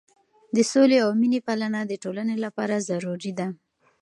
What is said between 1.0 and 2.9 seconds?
او مینې پالنه د ټولنې لپاره